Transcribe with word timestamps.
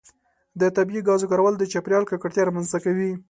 د 0.59 0.61
طبیعي 0.77 1.01
ګازو 1.07 1.29
کارول 1.31 1.53
د 1.57 1.63
چاپیریال 1.71 2.03
ککړتیا 2.09 2.43
رامنځته 2.45 2.77
کوي. 2.85 3.11